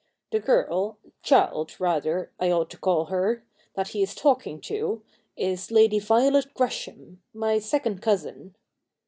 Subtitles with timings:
[0.31, 5.03] The girl— child, rather, I ought to call her— that he is talking to,
[5.37, 8.55] is Lady Violet Gresham— my second cousin.